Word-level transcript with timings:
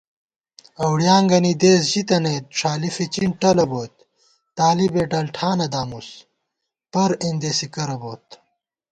اؤڑیانگَنی 0.81 1.53
دېس 1.61 1.81
ژِی 1.91 2.01
تنَئیت 2.07 2.45
ݭالی 2.57 2.89
فِچِن 2.95 3.31
ٹلہ 3.39 3.65
بوئیت 3.69 3.95
* 4.27 4.55
طالِبےڈلٹھانہ 4.57 5.67
دامُس 5.73 6.07
پر 6.91 7.09
اېندېسےکرہ 7.23 7.97
بوت 8.01 8.25